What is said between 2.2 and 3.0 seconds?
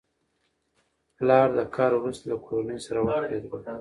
له کورنۍ سره